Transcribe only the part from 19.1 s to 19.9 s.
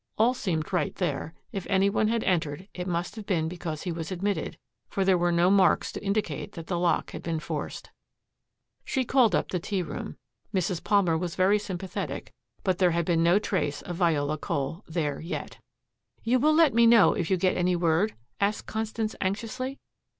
anxiously.